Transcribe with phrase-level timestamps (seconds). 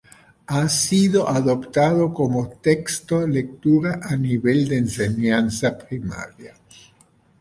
[0.47, 6.55] Ha sido adoptado como texto lectura a nivel de enseñanza primaria.